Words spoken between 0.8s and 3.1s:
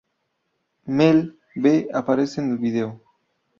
Mel B aparece en el vídeo.